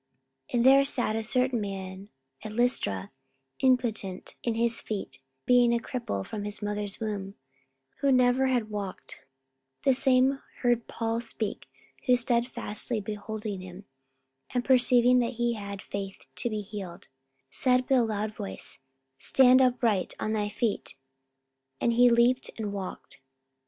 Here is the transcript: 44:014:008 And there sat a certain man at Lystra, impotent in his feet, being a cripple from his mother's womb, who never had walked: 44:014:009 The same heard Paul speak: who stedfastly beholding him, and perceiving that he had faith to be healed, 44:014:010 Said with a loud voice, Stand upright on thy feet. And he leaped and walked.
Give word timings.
44:014:008 0.49 0.53
And 0.57 0.65
there 0.65 0.83
sat 0.85 1.15
a 1.15 1.21
certain 1.23 1.61
man 1.61 2.09
at 2.43 2.53
Lystra, 2.53 3.11
impotent 3.59 4.33
in 4.41 4.55
his 4.55 4.81
feet, 4.81 5.21
being 5.45 5.71
a 5.71 5.77
cripple 5.79 6.25
from 6.25 6.43
his 6.43 6.59
mother's 6.59 6.99
womb, 6.99 7.35
who 7.97 8.11
never 8.11 8.47
had 8.47 8.71
walked: 8.71 9.19
44:014:009 9.81 9.83
The 9.83 9.93
same 9.93 10.39
heard 10.61 10.87
Paul 10.87 11.21
speak: 11.21 11.67
who 12.07 12.13
stedfastly 12.15 12.99
beholding 12.99 13.61
him, 13.61 13.85
and 14.51 14.65
perceiving 14.65 15.19
that 15.19 15.33
he 15.33 15.53
had 15.53 15.83
faith 15.83 16.25
to 16.33 16.49
be 16.49 16.61
healed, 16.61 17.01
44:014:010 17.01 17.07
Said 17.59 17.81
with 17.81 17.91
a 17.91 18.03
loud 18.03 18.33
voice, 18.33 18.79
Stand 19.19 19.61
upright 19.61 20.15
on 20.19 20.33
thy 20.33 20.49
feet. 20.49 20.95
And 21.79 21.93
he 21.93 22.09
leaped 22.09 22.49
and 22.57 22.73
walked. 22.73 23.19